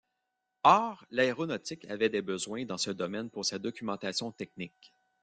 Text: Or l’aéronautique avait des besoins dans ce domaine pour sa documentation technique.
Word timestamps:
Or 0.65 0.97
l’aéronautique 1.11 1.85
avait 1.85 2.09
des 2.09 2.23
besoins 2.23 2.65
dans 2.65 2.79
ce 2.79 2.89
domaine 2.89 3.29
pour 3.29 3.45
sa 3.45 3.59
documentation 3.59 4.31
technique. 4.31 4.95